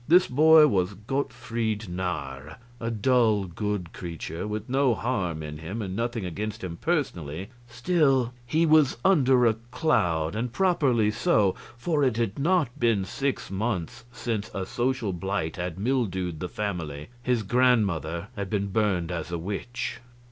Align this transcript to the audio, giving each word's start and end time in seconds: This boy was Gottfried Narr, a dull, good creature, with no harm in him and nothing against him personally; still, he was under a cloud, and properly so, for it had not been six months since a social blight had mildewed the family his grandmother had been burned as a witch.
This 0.07 0.25
boy 0.25 0.65
was 0.67 0.95
Gottfried 0.95 1.87
Narr, 1.87 2.57
a 2.79 2.89
dull, 2.89 3.43
good 3.43 3.93
creature, 3.93 4.47
with 4.47 4.67
no 4.67 4.95
harm 4.95 5.43
in 5.43 5.59
him 5.59 5.79
and 5.79 5.95
nothing 5.95 6.25
against 6.25 6.63
him 6.63 6.75
personally; 6.77 7.49
still, 7.67 8.33
he 8.47 8.65
was 8.65 8.97
under 9.05 9.45
a 9.45 9.53
cloud, 9.69 10.35
and 10.35 10.51
properly 10.51 11.11
so, 11.11 11.53
for 11.77 12.03
it 12.03 12.17
had 12.17 12.39
not 12.39 12.79
been 12.79 13.05
six 13.05 13.51
months 13.51 14.03
since 14.11 14.49
a 14.55 14.65
social 14.65 15.13
blight 15.13 15.57
had 15.57 15.77
mildewed 15.77 16.39
the 16.39 16.49
family 16.49 17.09
his 17.21 17.43
grandmother 17.43 18.29
had 18.35 18.49
been 18.49 18.69
burned 18.71 19.11
as 19.11 19.31
a 19.31 19.37
witch. 19.37 19.99